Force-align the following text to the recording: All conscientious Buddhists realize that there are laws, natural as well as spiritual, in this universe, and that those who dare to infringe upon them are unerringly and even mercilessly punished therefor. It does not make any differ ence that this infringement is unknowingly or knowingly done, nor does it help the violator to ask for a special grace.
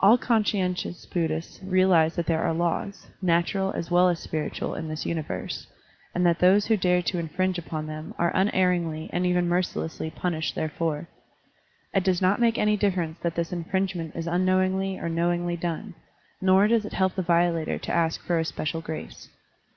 All 0.00 0.18
conscientious 0.18 1.06
Buddhists 1.06 1.62
realize 1.62 2.16
that 2.16 2.26
there 2.26 2.42
are 2.42 2.52
laws, 2.52 3.06
natural 3.22 3.70
as 3.74 3.92
well 3.92 4.08
as 4.08 4.18
spiritual, 4.18 4.74
in 4.74 4.88
this 4.88 5.06
universe, 5.06 5.68
and 6.16 6.26
that 6.26 6.40
those 6.40 6.66
who 6.66 6.76
dare 6.76 7.00
to 7.02 7.20
infringe 7.20 7.58
upon 7.60 7.86
them 7.86 8.12
are 8.18 8.34
unerringly 8.34 9.08
and 9.12 9.24
even 9.24 9.48
mercilessly 9.48 10.10
punished 10.10 10.56
therefor. 10.56 11.06
It 11.94 12.02
does 12.02 12.20
not 12.20 12.40
make 12.40 12.58
any 12.58 12.76
differ 12.76 13.02
ence 13.02 13.20
that 13.20 13.36
this 13.36 13.52
infringement 13.52 14.16
is 14.16 14.26
unknowingly 14.26 14.98
or 14.98 15.08
knowingly 15.08 15.56
done, 15.56 15.94
nor 16.40 16.66
does 16.66 16.84
it 16.84 16.94
help 16.94 17.14
the 17.14 17.22
violator 17.22 17.78
to 17.78 17.92
ask 17.94 18.20
for 18.20 18.40
a 18.40 18.44
special 18.44 18.80
grace. 18.80 19.28